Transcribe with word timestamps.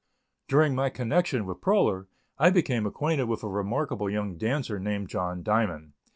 During 0.47 0.73
my 0.73 0.89
connection 0.89 1.45
with 1.45 1.61
Proler, 1.61 2.07
I 2.39 2.49
became 2.49 2.87
acquainted 2.87 3.25
with 3.25 3.43
a 3.43 3.47
remarkable 3.47 4.09
young 4.09 4.35
dancer 4.35 4.79
named 4.79 5.09
John 5.09 5.43
Diamond. 5.43 5.93